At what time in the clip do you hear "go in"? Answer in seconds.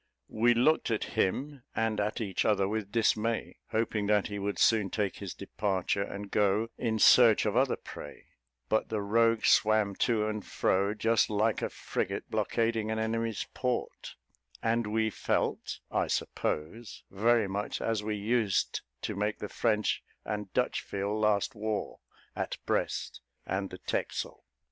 6.31-6.97